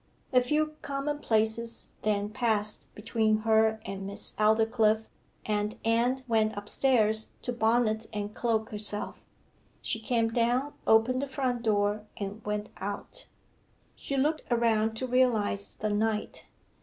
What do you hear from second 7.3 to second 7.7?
to